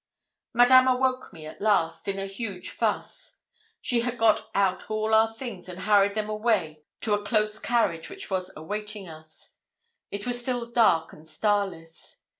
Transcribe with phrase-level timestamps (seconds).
[0.53, 3.37] Madame awoke me at last, in a huge fuss.
[3.81, 8.09] She had got out all our things and hurried them away to a close carriage
[8.09, 9.57] which was awaiting us.
[10.09, 12.23] It was still dark and starless.